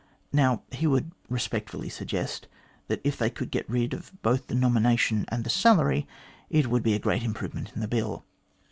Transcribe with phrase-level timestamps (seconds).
[0.33, 2.47] Now, he would respectfully suggest
[2.87, 3.91] that if they could get rid
[4.23, 6.07] both of the nomination and the salary,
[6.49, 8.25] it would be a great improve ment in the Bill.